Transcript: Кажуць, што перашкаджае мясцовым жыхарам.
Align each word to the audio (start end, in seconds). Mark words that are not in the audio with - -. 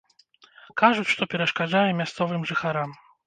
Кажуць, 0.81 1.11
што 1.11 1.27
перашкаджае 1.35 1.83
мясцовым 2.01 2.47
жыхарам. 2.53 2.99